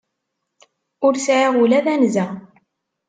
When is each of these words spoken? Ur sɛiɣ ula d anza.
Ur 1.05 1.13
sɛiɣ 1.25 1.53
ula 1.63 1.79
d 1.85 1.87
anza. 1.93 2.25